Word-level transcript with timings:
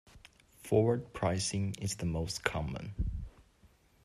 Forward 0.63 1.13
pricing 1.13 1.75
is 1.79 1.97
the 1.97 2.07
most 2.07 2.43
common. 2.43 2.95